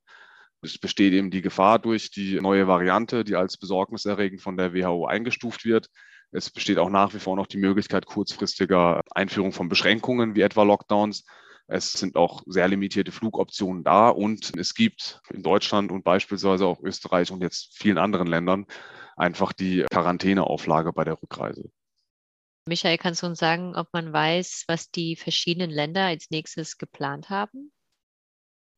Es 0.61 0.77
besteht 0.77 1.13
eben 1.13 1.31
die 1.31 1.41
Gefahr 1.41 1.79
durch 1.79 2.11
die 2.11 2.39
neue 2.39 2.67
Variante, 2.67 3.23
die 3.23 3.35
als 3.35 3.57
besorgniserregend 3.57 4.41
von 4.41 4.57
der 4.57 4.73
WHO 4.73 5.05
eingestuft 5.05 5.65
wird. 5.65 5.89
Es 6.31 6.49
besteht 6.49 6.77
auch 6.77 6.89
nach 6.89 7.13
wie 7.13 7.19
vor 7.19 7.35
noch 7.35 7.47
die 7.47 7.57
Möglichkeit 7.57 8.05
kurzfristiger 8.05 9.01
Einführung 9.11 9.51
von 9.51 9.67
Beschränkungen 9.67 10.35
wie 10.35 10.41
etwa 10.41 10.63
Lockdowns. 10.63 11.25
Es 11.71 11.91
sind 11.91 12.15
auch 12.15 12.41
sehr 12.47 12.67
limitierte 12.67 13.11
Flugoptionen 13.11 13.83
da 13.83 14.09
und 14.09 14.57
es 14.57 14.73
gibt 14.73 15.21
in 15.29 15.43
Deutschland 15.43 15.91
und 15.91 16.03
beispielsweise 16.03 16.65
auch 16.65 16.81
Österreich 16.81 17.31
und 17.31 17.43
jetzt 17.43 17.77
vielen 17.77 17.99
anderen 17.99 18.25
Ländern 18.25 18.65
einfach 19.15 19.53
die 19.53 19.85
Quarantäneauflage 19.91 20.91
bei 20.93 21.03
der 21.03 21.21
Rückreise. 21.21 21.69
Michael, 22.65 22.97
kannst 22.97 23.21
du 23.21 23.27
uns 23.27 23.39
sagen, 23.39 23.75
ob 23.75 23.87
man 23.93 24.11
weiß, 24.11 24.65
was 24.67 24.89
die 24.89 25.15
verschiedenen 25.15 25.69
Länder 25.69 26.05
als 26.05 26.31
nächstes 26.31 26.77
geplant 26.77 27.29
haben? 27.29 27.71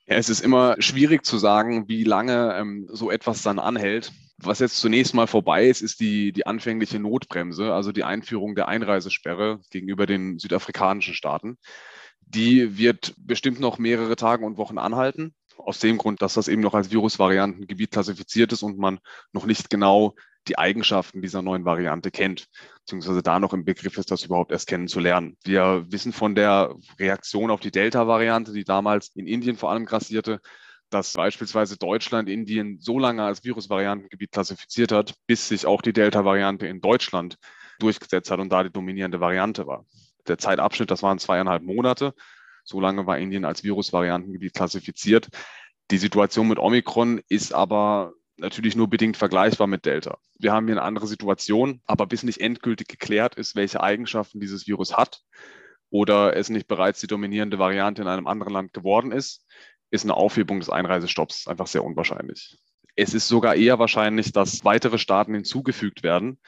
Ja, 0.06 0.16
es 0.18 0.30
ist 0.30 0.42
immer 0.42 0.76
schwierig 0.80 1.26
zu 1.26 1.38
sagen, 1.38 1.88
wie 1.88 2.04
lange 2.04 2.56
ähm, 2.58 2.90
so 2.92 3.10
etwas 3.10 3.42
dann 3.42 3.60
anhält. 3.60 4.12
Was 4.38 4.60
jetzt 4.60 4.78
zunächst 4.78 5.14
mal 5.14 5.28
vorbei 5.28 5.68
ist, 5.68 5.82
ist 5.82 6.02
die, 6.02 6.34
die 6.34 6.46
anfängliche 6.46 7.00
Notbremse, 7.00 7.74
also 7.74 7.92
die 7.94 8.04
Einführung 8.04 8.56
der 8.56 8.68
Einreisesperre 8.68 9.62
gegenüber 9.70 10.06
den 10.06 10.40
südafrikanischen 10.40 11.14
Staaten. 11.14 11.58
Die 12.22 12.78
wird 12.78 13.14
bestimmt 13.18 13.60
noch 13.60 13.78
mehrere 13.78 14.16
Tage 14.16 14.46
und 14.46 14.58
Wochen 14.58 14.78
anhalten. 14.78 15.34
Aus 15.58 15.80
dem 15.80 15.98
Grund, 15.98 16.22
dass 16.22 16.36
das 16.36 16.48
eben 16.48 16.62
noch 16.62 16.74
als 16.74 16.92
Virusvariantengebiet 16.92 17.92
klassifiziert 17.92 18.52
ist 18.52 18.64
und 18.64 18.78
man 18.78 19.00
noch 19.32 19.46
nicht 19.46 19.70
genau 19.70 20.16
die 20.48 20.58
Eigenschaften 20.58 21.22
dieser 21.22 21.42
neuen 21.42 21.66
Variante 21.66 22.10
kennt, 22.10 22.48
beziehungsweise 22.80 23.22
da 23.22 23.40
noch 23.40 23.54
im 23.54 23.64
Begriff 23.64 23.98
ist, 23.98 24.10
das 24.10 24.24
überhaupt 24.24 24.52
erst 24.52 24.68
kennenzulernen. 24.68 25.38
Wir 25.44 25.86
wissen 25.90 26.14
von 26.14 26.34
der 26.34 26.76
Reaktion 27.00 27.52
auf 27.52 27.60
die 27.60 27.72
Delta-Variante, 27.72 28.52
die 28.52 28.64
damals 28.64 29.12
in 29.16 29.28
Indien 29.28 29.56
vor 29.56 29.72
allem 29.72 29.86
grassierte, 29.86 30.40
dass 30.90 31.14
beispielsweise 31.14 31.78
Deutschland 31.78 32.28
Indien 32.28 32.80
so 32.80 33.00
lange 33.00 33.24
als 33.24 33.44
Virusvariantengebiet 33.44 34.32
klassifiziert 34.32 34.92
hat, 34.92 35.14
bis 35.28 35.48
sich 35.48 35.66
auch 35.66 35.82
die 35.82 35.94
Delta-Variante 35.94 36.68
in 36.68 36.82
Deutschland 36.82 37.38
durchgesetzt 37.80 38.32
hat 38.32 38.40
und 38.40 38.50
da 38.50 38.64
die 38.64 38.72
dominierende 38.72 39.20
Variante 39.20 39.68
war. 39.68 39.86
Der 40.28 40.38
Zeitabschnitt, 40.38 40.92
das 40.92 41.04
waren 41.04 41.20
zweieinhalb 41.20 41.64
Monate. 41.64 42.14
So 42.64 42.80
lange 42.80 43.06
war 43.06 43.18
Indien 43.18 43.46
als 43.46 43.64
Virusvariantengebiet 43.64 44.54
klassifiziert. 44.54 45.30
Die 45.90 45.98
Situation 45.98 46.48
mit 46.48 46.60
Omikron 46.60 47.22
ist 47.28 47.54
aber 47.54 48.14
natürlich 48.38 48.76
nur 48.76 48.90
bedingt 48.90 49.18
vergleichbar 49.18 49.68
mit 49.68 49.86
Delta. 49.86 50.18
Wir 50.40 50.52
haben 50.52 50.66
hier 50.66 50.76
eine 50.76 50.84
andere 50.84 51.08
Situation, 51.08 51.82
aber 51.86 52.08
bis 52.08 52.24
nicht 52.24 52.42
endgültig 52.42 52.88
geklärt 52.88 53.36
ist, 53.36 53.56
welche 53.56 53.82
Eigenschaften 53.82 54.40
dieses 54.40 54.68
Virus 54.68 54.98
hat 54.98 55.22
oder 55.90 56.36
es 56.36 56.50
nicht 56.50 56.68
bereits 56.68 57.02
die 57.02 57.08
dominierende 57.08 57.60
Variante 57.60 58.02
in 58.02 58.08
einem 58.08 58.28
anderen 58.28 58.54
Land 58.54 58.74
geworden 58.74 59.12
ist, 59.12 59.46
ist 59.92 60.06
eine 60.06 60.16
Aufhebung 60.16 60.60
des 60.60 60.70
Einreisestopps 60.70 61.48
einfach 61.48 61.68
sehr 61.68 61.84
unwahrscheinlich. 61.84 62.58
Es 62.96 63.14
ist 63.14 63.28
sogar 63.28 63.56
eher 63.56 63.80
wahrscheinlich, 63.80 64.32
dass 64.32 64.66
weitere 64.66 64.98
Staaten 64.98 65.34
hinzugefügt 65.34 66.04
werden, 66.04 66.40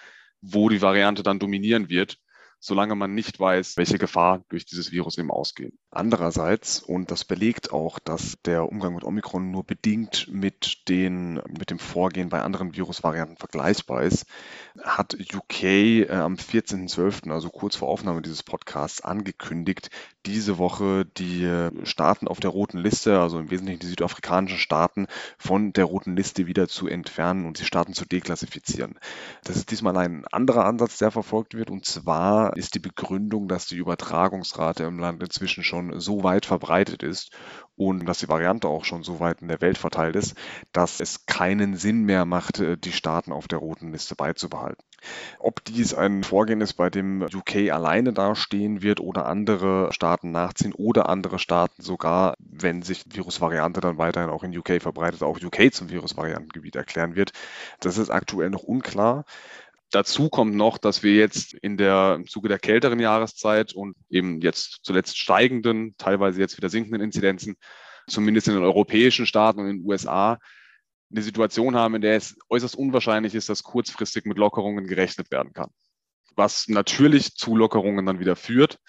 wo 0.42 0.70
die 0.70 0.82
Variante 0.82 1.24
dann 1.24 1.40
dominieren 1.40 1.90
wird 1.90 2.18
solange 2.64 2.96
man 2.96 3.14
nicht 3.14 3.42
weiß, 3.42 3.76
welche 3.76 3.98
Gefahr 3.98 4.46
durch 4.48 4.66
dieses 4.66 4.94
Virus 4.94 5.18
eben 5.18 5.32
ausgeht. 5.32 5.74
Andererseits, 5.92 6.80
und 6.80 7.12
das 7.12 7.26
belegt 7.26 7.74
auch, 7.74 8.00
dass 8.00 8.38
der 8.46 8.70
Umgang 8.70 8.96
mit 8.96 9.04
Omikron 9.04 9.52
nur 9.52 9.66
bedingt 9.66 10.30
mit, 10.32 10.88
den, 10.88 11.42
mit 11.60 11.72
dem 11.72 11.80
Vorgehen 11.80 12.30
bei 12.30 12.42
anderen 12.42 12.74
Virusvarianten 12.74 13.36
vergleichbar 13.36 14.04
ist, 14.04 14.26
hat 14.82 15.14
UK 15.14 15.64
äh, 15.64 16.08
am 16.12 16.36
14.12., 16.36 17.30
also 17.32 17.50
kurz 17.50 17.76
vor 17.76 17.90
Aufnahme 17.90 18.22
dieses 18.22 18.44
Podcasts, 18.44 19.02
angekündigt, 19.02 19.90
diese 20.26 20.58
Woche 20.58 21.06
die 21.06 21.44
äh, 21.44 21.72
Staaten 21.86 22.28
auf 22.28 22.40
der 22.40 22.52
roten 22.52 22.78
Liste, 22.78 23.20
also 23.20 23.40
im 23.40 23.52
Wesentlichen 23.52 23.80
die 23.80 23.88
südafrikanischen 23.88 24.58
Staaten, 24.58 25.08
von 25.38 25.74
der 25.74 25.86
roten 25.86 26.16
Liste 26.16 26.48
wieder 26.48 26.68
zu 26.68 26.88
entfernen 26.88 27.46
und 27.46 27.60
die 27.60 27.66
Staaten 27.66 27.94
zu 27.94 28.06
deklassifizieren. 28.06 29.00
Das 29.44 29.58
ist 29.58 29.72
diesmal 29.72 29.98
ein 29.98 30.26
anderer 30.32 30.66
Ansatz, 30.66 30.98
der 30.98 31.12
verfolgt 31.12 31.54
wird, 31.54 31.70
und 31.70 31.86
zwar 31.86 32.56
ist 32.56 32.76
die 32.76 32.80
Begründung, 32.80 33.48
dass 33.48 33.66
die 33.68 33.78
Übertragungsrate 33.78 34.84
im 34.84 35.00
Land 35.00 35.22
inzwischen 35.22 35.64
schon 35.64 36.00
so 36.00 36.24
weit 36.24 36.46
verbreitet 36.46 37.04
ist 37.04 37.32
und 37.76 38.06
dass 38.06 38.20
die 38.20 38.30
Variante 38.30 38.68
auch 38.68 38.86
schon 38.86 39.04
so 39.04 39.20
weit 39.20 39.42
in 39.42 39.48
der 39.48 39.62
Welt 39.62 39.78
verteilt 39.78 40.16
ist, 40.16 40.36
dass 40.72 41.00
es 41.00 41.26
keinen 41.26 41.76
Sinn 41.76 42.04
mehr 42.04 42.26
macht, 42.26 42.60
äh, 42.60 42.78
die 42.78 42.92
Staaten 42.92 43.32
auf 43.32 43.48
der 43.48 43.60
roten 43.60 43.92
Liste 43.92 44.16
beizubehalten. 44.16 44.84
Ob 45.40 45.64
dies 45.66 45.94
ein 45.94 46.24
Vorgehen 46.24 46.62
ist, 46.62 46.74
bei 46.74 46.90
dem 46.90 47.22
UK 47.22 47.72
alleine 47.72 48.14
dastehen 48.14 48.82
wird 48.82 49.00
oder 49.00 49.26
andere 49.26 49.92
Staaten 49.92 50.32
nachziehen 50.32 50.74
oder 50.74 51.10
andere 51.10 51.40
Staaten 51.40 51.82
sogar, 51.82 52.36
wenn 52.40 52.82
sich 52.84 53.04
die 53.04 53.16
Virusvariante 53.18 53.82
dann 53.82 53.98
weiterhin 53.98 54.30
auch 54.30 54.44
in 54.44 54.58
UK 54.58 54.82
verbreitet, 54.82 55.24
auch 55.24 55.42
UK 55.42 55.74
zum 55.74 55.90
Virusvariantengebiet 55.90 56.76
erklären 56.76 57.16
wird, 57.16 57.34
das 57.80 57.98
ist 57.98 58.10
aktuell 58.10 58.50
noch 58.50 58.64
unklar. 58.64 59.26
Dazu 59.94 60.28
kommt 60.30 60.56
noch, 60.56 60.80
dass 60.80 61.04
wir 61.04 61.14
jetzt 61.14 61.54
in 61.54 61.78
der 61.78 62.16
im 62.16 62.26
Zuge 62.26 62.50
der 62.50 62.58
kälteren 62.58 63.00
Jahreszeit 63.00 63.74
und 63.74 63.96
eben 64.10 64.42
jetzt 64.42 64.80
zuletzt 64.82 65.20
steigenden, 65.20 65.94
teilweise 66.00 66.40
jetzt 66.40 66.58
wieder 66.58 66.70
sinkenden 66.70 67.00
Inzidenzen, 67.00 67.58
zumindest 68.08 68.48
in 68.48 68.56
den 68.56 68.64
europäischen 68.64 69.28
Staaten 69.28 69.60
und 69.60 69.70
in 69.70 69.78
den 69.78 69.88
USA, 69.88 70.40
eine 71.12 71.22
Situation 71.22 71.76
haben, 71.76 71.94
in 71.94 72.02
der 72.02 72.16
es 72.16 72.36
äußerst 72.50 72.76
unwahrscheinlich 72.76 73.36
ist, 73.36 73.50
dass 73.50 73.62
kurzfristig 73.62 74.26
mit 74.26 74.40
Lockerungen 74.40 74.88
gerechnet 74.88 75.30
werden 75.30 75.54
kann. 75.54 75.70
Was 76.36 76.68
natürlich 76.68 77.36
zu 77.36 77.56
Lockerungen 77.56 78.04
dann 78.08 78.20
wieder 78.20 78.36
führt. 78.36 78.80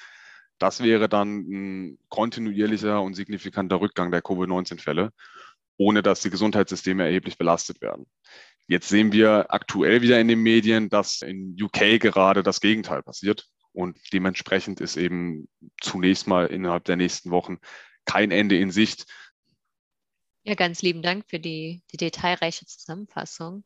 Das 0.56 0.82
wäre 0.82 1.10
dann 1.10 1.40
ein 1.40 1.98
kontinuierlicher 2.08 3.02
und 3.02 3.12
signifikanter 3.12 3.78
Rückgang 3.78 4.10
der 4.10 4.22
Covid-19-Fälle, 4.22 5.10
ohne 5.76 6.02
dass 6.02 6.22
die 6.22 6.30
Gesundheitssysteme 6.30 7.04
erheblich 7.04 7.36
belastet 7.36 7.82
werden. 7.82 8.06
Jetzt 8.66 8.88
sehen 8.88 9.12
wir 9.12 9.46
aktuell 9.52 10.00
wieder 10.00 10.18
in 10.20 10.28
den 10.28 10.40
Medien, 10.40 10.88
dass 10.88 11.20
in 11.20 11.56
UK 11.60 12.00
gerade 12.00 12.42
das 12.42 12.60
Gegenteil 12.60 13.02
passiert. 13.02 13.46
Und 13.72 13.98
dementsprechend 14.12 14.80
ist 14.80 14.96
eben 14.96 15.48
zunächst 15.80 16.26
mal 16.26 16.46
innerhalb 16.46 16.84
der 16.84 16.96
nächsten 16.96 17.30
Wochen 17.30 17.58
kein 18.04 18.30
Ende 18.30 18.56
in 18.58 18.70
Sicht. 18.70 19.06
Ja, 20.44 20.54
ganz 20.54 20.82
lieben 20.82 21.02
Dank 21.02 21.24
für 21.28 21.40
die, 21.40 21.82
die 21.92 21.96
detailreiche 21.96 22.66
Zusammenfassung. 22.66 23.64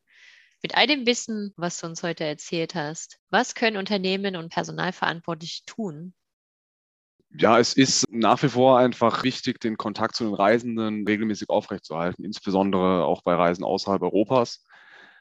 Mit 0.61 0.75
all 0.75 0.87
dem 0.87 1.05
Wissen, 1.05 1.53
was 1.55 1.79
du 1.79 1.87
uns 1.87 2.03
heute 2.03 2.25
erzählt 2.25 2.75
hast, 2.75 3.19
was 3.29 3.55
können 3.55 3.77
Unternehmen 3.77 4.35
und 4.35 4.49
Personalverantwortliche 4.51 5.63
tun? 5.65 6.13
Ja, 7.31 7.59
es 7.59 7.73
ist 7.73 8.05
nach 8.09 8.41
wie 8.41 8.49
vor 8.49 8.79
einfach 8.79 9.23
wichtig, 9.23 9.59
den 9.59 9.77
Kontakt 9.77 10.15
zu 10.15 10.23
den 10.25 10.33
Reisenden 10.33 11.05
regelmäßig 11.07 11.49
aufrechtzuerhalten, 11.49 12.25
insbesondere 12.25 13.05
auch 13.05 13.21
bei 13.21 13.35
Reisen 13.35 13.63
außerhalb 13.63 14.01
Europas. 14.01 14.65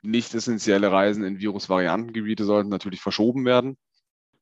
Nicht 0.03 0.35
essentielle 0.35 0.93
Reisen 0.93 1.25
in 1.25 1.39
Virusvariantengebiete 1.39 2.45
sollten 2.45 2.69
natürlich 2.69 3.01
verschoben 3.01 3.45
werden. 3.45 3.77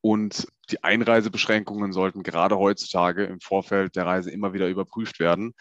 Und 0.01 0.47
die 0.69 0.83
Einreisebeschränkungen 0.83 1.91
sollten 1.91 2.23
gerade 2.23 2.57
heutzutage 2.57 3.25
im 3.25 3.39
Vorfeld 3.39 3.95
der 3.95 4.05
Reise 4.05 4.31
immer 4.31 4.53
wieder 4.53 4.67
überprüft 4.67 5.19
werden, 5.19 5.53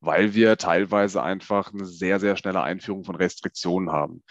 weil 0.00 0.34
wir 0.34 0.56
teilweise 0.56 1.22
einfach 1.22 1.72
eine 1.72 1.84
sehr, 1.84 2.20
sehr 2.20 2.36
schnelle 2.36 2.62
Einführung 2.62 3.04
von 3.04 3.16
Restriktionen 3.16 3.90
haben. 3.90 4.22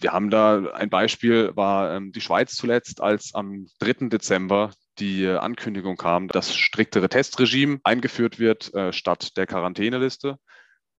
Wir 0.00 0.12
haben 0.12 0.30
da 0.30 0.70
ein 0.72 0.90
Beispiel, 0.90 1.52
war 1.54 1.94
ähm, 1.94 2.12
die 2.12 2.20
Schweiz 2.20 2.54
zuletzt, 2.54 3.00
als 3.00 3.34
am 3.34 3.66
3. 3.78 4.08
Dezember 4.08 4.72
die 4.98 5.26
Ankündigung 5.26 5.96
kam, 5.96 6.28
dass 6.28 6.54
striktere 6.54 7.08
Testregime 7.08 7.78
eingeführt 7.84 8.38
wird 8.38 8.74
äh, 8.74 8.92
statt 8.92 9.36
der 9.36 9.46
Quarantäneliste. 9.46 10.38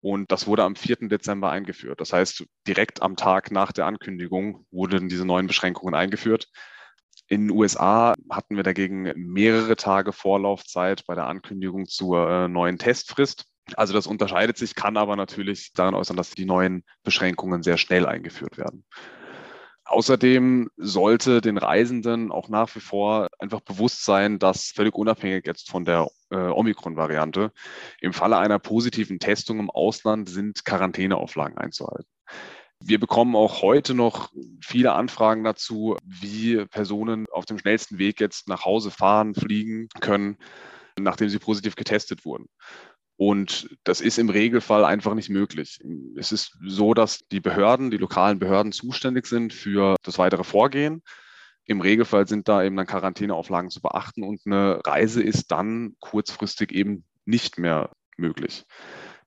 Und 0.07 0.31
das 0.31 0.47
wurde 0.47 0.63
am 0.63 0.77
4. 0.77 1.09
Dezember 1.09 1.51
eingeführt. 1.51 1.99
Das 1.99 2.13
heißt, 2.13 2.45
direkt 2.65 3.01
am 3.01 3.17
Tag 3.17 3.51
nach 3.51 3.73
der 3.73 3.87
Ankündigung 3.87 4.65
wurden 4.71 5.09
diese 5.09 5.25
neuen 5.25 5.47
Beschränkungen 5.47 5.95
eingeführt. 5.95 6.47
In 7.27 7.49
den 7.49 7.51
USA 7.51 8.13
hatten 8.29 8.55
wir 8.55 8.63
dagegen 8.63 9.11
mehrere 9.17 9.75
Tage 9.75 10.13
Vorlaufzeit 10.13 11.03
bei 11.07 11.15
der 11.15 11.27
Ankündigung 11.27 11.87
zur 11.87 12.29
äh, 12.29 12.47
neuen 12.47 12.77
Testfrist. 12.77 13.47
Also 13.75 13.91
das 13.91 14.07
unterscheidet 14.07 14.57
sich, 14.57 14.75
kann 14.75 14.95
aber 14.95 15.17
natürlich 15.17 15.73
daran 15.73 15.93
äußern, 15.93 16.15
dass 16.15 16.31
die 16.31 16.45
neuen 16.45 16.85
Beschränkungen 17.03 17.61
sehr 17.61 17.75
schnell 17.75 18.05
eingeführt 18.05 18.57
werden. 18.57 18.85
Außerdem 19.87 20.69
sollte 20.75 21.39
den 21.39 21.57
Reisenden 21.57 22.29
auch 22.31 22.49
nach 22.49 22.75
wie 22.75 22.81
vor 22.81 23.29
einfach 23.39 23.61
bewusst 23.61 24.03
sein, 24.03 24.37
dass 24.37 24.71
völlig 24.75 24.93
unabhängig 24.95 25.45
jetzt 25.47 25.69
von 25.69 25.85
der 25.85 26.09
äh, 26.29 26.35
Omikron-Variante 26.35 27.53
im 28.01 28.11
Falle 28.11 28.37
einer 28.37 28.59
positiven 28.59 29.19
Testung 29.19 29.59
im 29.59 29.69
Ausland 29.69 30.29
sind 30.29 30.65
Quarantäneauflagen 30.65 31.57
einzuhalten. 31.57 32.09
Wir 32.83 32.99
bekommen 32.99 33.35
auch 33.35 33.61
heute 33.61 33.93
noch 33.93 34.29
viele 34.61 34.91
Anfragen 34.91 35.45
dazu, 35.45 35.95
wie 36.03 36.65
Personen 36.65 37.25
auf 37.31 37.45
dem 37.45 37.57
schnellsten 37.57 37.97
Weg 37.97 38.19
jetzt 38.19 38.49
nach 38.49 38.65
Hause 38.65 38.91
fahren, 38.91 39.35
fliegen 39.35 39.87
können, 40.01 40.37
nachdem 40.99 41.29
sie 41.29 41.39
positiv 41.39 41.75
getestet 41.75 42.25
wurden. 42.25 42.47
Und 43.17 43.75
das 43.83 43.99
ist 43.99 44.19
im 44.19 44.29
Regelfall 44.29 44.85
einfach 44.85 45.15
nicht 45.15 45.29
möglich. 45.29 45.79
Es 46.15 46.31
ist 46.31 46.55
so, 46.65 46.93
dass 46.93 47.27
die 47.31 47.39
Behörden, 47.39 47.89
die 47.89 47.97
lokalen 47.97 48.37
Behörden 48.37 48.71
zuständig 48.71 49.25
sind 49.25 49.53
für 49.53 49.95
das 50.03 50.19
weitere 50.19 50.43
Vorgehen. 50.43 51.01
Im 51.65 51.81
Regelfall 51.81 52.27
sind 52.27 52.47
da 52.47 52.63
eben 52.63 52.77
dann 52.77 52.85
Quarantäneauflagen 52.85 53.71
zu 53.71 53.81
beachten 53.81 54.23
und 54.23 54.41
eine 54.45 54.79
Reise 54.85 55.23
ist 55.23 55.51
dann 55.51 55.95
kurzfristig 55.99 56.71
eben 56.71 57.05
nicht 57.25 57.57
mehr 57.57 57.91
möglich. 58.17 58.65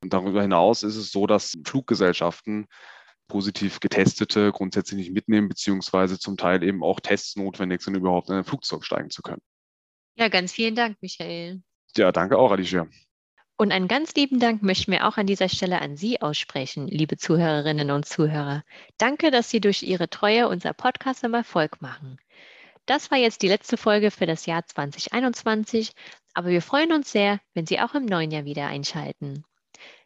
Und 0.00 0.12
darüber 0.14 0.40
hinaus 0.40 0.84
ist 0.84 0.96
es 0.96 1.10
so, 1.10 1.26
dass 1.26 1.58
Fluggesellschaften 1.64 2.66
positiv 3.28 3.80
getestete 3.80 4.52
grundsätzlich 4.52 4.98
nicht 4.98 5.12
mitnehmen, 5.12 5.48
beziehungsweise 5.48 6.18
zum 6.18 6.36
Teil 6.36 6.62
eben 6.62 6.82
auch 6.82 7.00
Tests 7.00 7.36
notwendig 7.36 7.82
sind, 7.82 7.96
überhaupt 7.96 8.28
in 8.28 8.36
ein 8.36 8.44
Flugzeug 8.44 8.84
steigen 8.84 9.10
zu 9.10 9.22
können. 9.22 9.42
Ja, 10.16 10.28
ganz 10.28 10.52
vielen 10.52 10.74
Dank, 10.74 10.96
Michael. 11.00 11.62
Ja, 11.96 12.12
danke 12.12 12.38
auch, 12.38 12.52
Alicia. 12.52 12.88
Und 13.60 13.72
einen 13.72 13.88
ganz 13.88 14.14
lieben 14.14 14.38
Dank 14.40 14.62
möchten 14.62 14.90
wir 14.90 15.06
auch 15.06 15.18
an 15.18 15.26
dieser 15.26 15.50
Stelle 15.50 15.82
an 15.82 15.94
Sie 15.94 16.22
aussprechen, 16.22 16.88
liebe 16.88 17.18
Zuhörerinnen 17.18 17.90
und 17.90 18.06
Zuhörer. 18.06 18.64
Danke, 18.96 19.30
dass 19.30 19.50
Sie 19.50 19.60
durch 19.60 19.82
Ihre 19.82 20.08
Treue 20.08 20.48
unser 20.48 20.72
Podcast 20.72 21.24
im 21.24 21.34
Erfolg 21.34 21.82
machen. 21.82 22.18
Das 22.86 23.10
war 23.10 23.18
jetzt 23.18 23.42
die 23.42 23.48
letzte 23.48 23.76
Folge 23.76 24.10
für 24.10 24.24
das 24.24 24.46
Jahr 24.46 24.64
2021, 24.64 25.92
aber 26.32 26.48
wir 26.48 26.62
freuen 26.62 26.90
uns 26.94 27.12
sehr, 27.12 27.38
wenn 27.52 27.66
Sie 27.66 27.80
auch 27.80 27.94
im 27.94 28.06
neuen 28.06 28.30
Jahr 28.30 28.46
wieder 28.46 28.66
einschalten. 28.66 29.44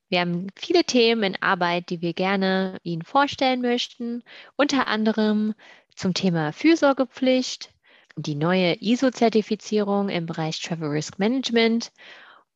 Wir 0.08 0.18
haben 0.18 0.48
viele 0.56 0.82
Themen 0.82 1.22
in 1.22 1.40
Arbeit, 1.40 1.90
die 1.90 2.00
wir 2.00 2.12
gerne 2.12 2.78
Ihnen 2.82 3.02
vorstellen 3.02 3.60
möchten, 3.60 4.24
unter 4.56 4.88
anderem 4.88 5.54
zum 5.94 6.12
Thema 6.12 6.52
Fürsorgepflicht, 6.52 7.70
die 8.16 8.34
neue 8.34 8.74
ISO-Zertifizierung 8.80 10.08
im 10.08 10.26
Bereich 10.26 10.60
Travel 10.60 10.88
Risk 10.88 11.20
Management 11.20 11.92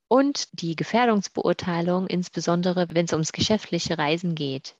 und 0.08 0.48
die 0.60 0.74
Gefährdungsbeurteilung, 0.74 2.06
insbesondere 2.06 2.88
wenn 2.90 3.04
es 3.04 3.12
ums 3.12 3.32
geschäftliche 3.32 3.98
Reisen 3.98 4.34
geht. 4.34 4.76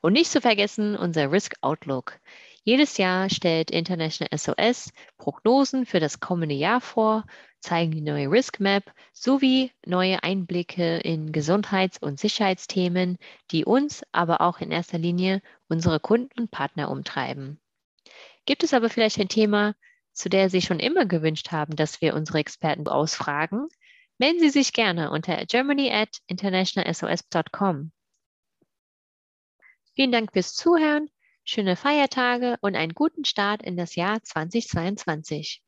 Und 0.00 0.14
nicht 0.14 0.30
zu 0.30 0.40
vergessen 0.40 0.96
unser 0.96 1.30
Risk 1.30 1.54
Outlook. 1.60 2.18
Jedes 2.64 2.96
Jahr 2.96 3.28
stellt 3.28 3.70
International 3.70 4.36
SOS 4.36 4.92
Prognosen 5.18 5.86
für 5.86 6.00
das 6.00 6.20
kommende 6.20 6.54
Jahr 6.54 6.80
vor, 6.80 7.24
zeigen 7.60 7.92
die 7.92 8.00
neue 8.00 8.30
Risk 8.30 8.60
Map 8.60 8.92
sowie 9.12 9.72
neue 9.86 10.22
Einblicke 10.22 10.98
in 10.98 11.32
Gesundheits- 11.32 11.98
und 11.98 12.18
Sicherheitsthemen, 12.18 13.18
die 13.50 13.64
uns, 13.64 14.02
aber 14.12 14.40
auch 14.40 14.60
in 14.60 14.70
erster 14.70 14.98
Linie 14.98 15.42
unsere 15.68 16.00
Kunden 16.00 16.40
und 16.40 16.50
Partner 16.50 16.90
umtreiben. 16.90 17.60
Gibt 18.46 18.64
es 18.64 18.74
aber 18.74 18.90
vielleicht 18.90 19.18
ein 19.20 19.28
Thema, 19.28 19.74
zu 20.12 20.28
der 20.28 20.50
Sie 20.50 20.62
schon 20.62 20.80
immer 20.80 21.06
gewünscht 21.06 21.52
haben, 21.52 21.76
dass 21.76 22.00
wir 22.00 22.14
unsere 22.14 22.38
Experten 22.38 22.88
ausfragen? 22.88 23.68
Melden 24.18 24.40
Sie 24.40 24.50
sich 24.50 24.72
gerne 24.72 25.10
unter 25.10 25.44
germany 25.46 25.90
at 25.90 26.18
internationalsos.com. 26.26 27.92
Vielen 29.94 30.12
Dank 30.12 30.32
fürs 30.32 30.54
Zuhören 30.54 31.10
schöne 31.44 31.76
Feiertage 31.76 32.56
und 32.60 32.76
einen 32.76 32.94
guten 32.94 33.24
Start 33.24 33.62
in 33.62 33.76
das 33.76 33.96
Jahr 33.96 34.22
2022. 34.22 35.62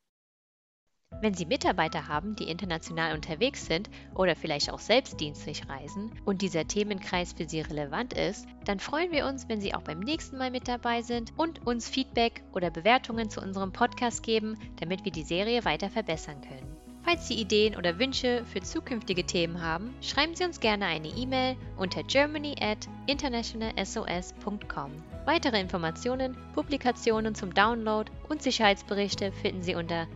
Wenn 1.20 1.34
Sie 1.34 1.46
Mitarbeiter 1.46 2.08
haben, 2.08 2.34
die 2.34 2.50
international 2.50 3.14
unterwegs 3.14 3.66
sind 3.66 3.88
oder 4.14 4.34
vielleicht 4.34 4.72
auch 4.72 4.80
selbst 4.80 5.20
dienstlich 5.20 5.68
reisen 5.68 6.10
und 6.24 6.42
dieser 6.42 6.66
Themenkreis 6.66 7.32
für 7.32 7.48
Sie 7.48 7.60
relevant 7.60 8.12
ist, 8.14 8.46
dann 8.64 8.80
freuen 8.80 9.12
wir 9.12 9.26
uns, 9.26 9.48
wenn 9.48 9.60
Sie 9.60 9.74
auch 9.74 9.82
beim 9.82 10.00
nächsten 10.00 10.38
Mal 10.38 10.50
mit 10.50 10.66
dabei 10.66 11.02
sind 11.02 11.32
und 11.38 11.64
uns 11.66 11.88
Feedback 11.88 12.42
oder 12.52 12.70
Bewertungen 12.70 13.30
zu 13.30 13.40
unserem 13.40 13.72
Podcast 13.72 14.24
geben, 14.24 14.58
damit 14.80 15.04
wir 15.04 15.12
die 15.12 15.22
Serie 15.22 15.64
weiter 15.64 15.88
verbessern 15.88 16.40
können. 16.40 16.73
Falls 17.04 17.28
Sie 17.28 17.34
Ideen 17.34 17.76
oder 17.76 17.98
Wünsche 17.98 18.46
für 18.46 18.62
zukünftige 18.62 19.24
Themen 19.24 19.60
haben, 19.60 19.94
schreiben 20.00 20.34
Sie 20.34 20.44
uns 20.44 20.58
gerne 20.58 20.86
eine 20.86 21.08
E-Mail 21.08 21.56
unter 21.76 22.02
germany 22.02 22.54
at 22.60 22.88
internationalsos.com. 23.06 24.90
Weitere 25.26 25.60
Informationen, 25.60 26.34
Publikationen 26.54 27.34
zum 27.34 27.52
Download 27.52 28.10
und 28.30 28.42
Sicherheitsberichte 28.42 29.32
finden 29.32 29.62
Sie 29.62 29.74
unter 29.74 30.06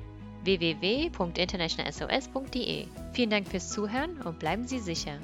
www.internationalsos.de. 0.44 2.86
Vielen 3.12 3.30
Dank 3.30 3.48
fürs 3.48 3.68
Zuhören 3.68 4.22
und 4.22 4.38
bleiben 4.38 4.66
Sie 4.66 4.78
sicher. 4.78 5.18